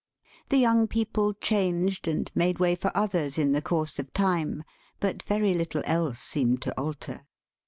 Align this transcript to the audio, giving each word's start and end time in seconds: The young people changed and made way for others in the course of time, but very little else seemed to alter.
The 0.49 0.57
young 0.57 0.87
people 0.87 1.35
changed 1.35 2.07
and 2.07 2.31
made 2.33 2.57
way 2.57 2.73
for 2.73 2.89
others 2.97 3.37
in 3.37 3.51
the 3.51 3.61
course 3.61 3.99
of 3.99 4.11
time, 4.13 4.63
but 4.99 5.21
very 5.21 5.53
little 5.53 5.83
else 5.85 6.17
seemed 6.17 6.63
to 6.63 6.71
alter. 6.75 7.27